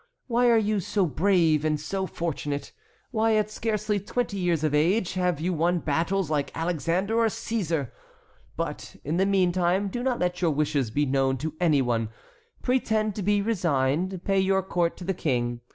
Why 0.25 0.49
are 0.49 0.57
you 0.57 0.79
so 0.79 1.05
brave 1.05 1.63
and 1.63 1.79
so 1.79 2.07
fortunate? 2.07 2.71
Why, 3.11 3.35
at 3.35 3.51
scarcely 3.51 3.99
twenty 3.99 4.39
years 4.39 4.63
of 4.63 4.73
age, 4.73 5.13
have 5.13 5.39
you 5.39 5.53
won 5.53 5.77
battles 5.77 6.27
like 6.27 6.51
Alexander 6.57 7.19
or 7.19 7.27
Cæsar? 7.27 7.91
But, 8.57 8.95
in 9.03 9.17
the 9.17 9.27
meantime, 9.27 9.89
do 9.89 10.01
not 10.01 10.17
let 10.17 10.41
your 10.41 10.49
wishes 10.49 10.89
be 10.89 11.05
known 11.05 11.37
to 11.37 11.53
any 11.61 11.83
one; 11.83 12.09
pretend 12.63 13.13
to 13.17 13.21
be 13.21 13.43
resigned, 13.43 14.23
pay 14.23 14.39
your 14.39 14.63
court 14.63 14.97
to 14.97 15.03
the 15.03 15.13
King. 15.13 15.61